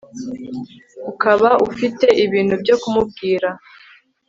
ukaba 1.11 1.49
ufite 1.69 2.05
ibintu 2.25 2.53
byo 2.61 2.75
kumubwira 2.81 3.49